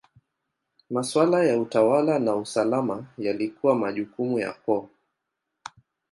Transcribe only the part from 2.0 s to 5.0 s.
na usalama yalikuwa majukumu ya koo.